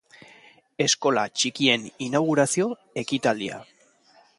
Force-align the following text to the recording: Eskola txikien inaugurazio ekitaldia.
Eskola 0.85 1.25
txikien 1.41 1.85
inaugurazio 2.09 2.71
ekitaldia. 3.05 3.63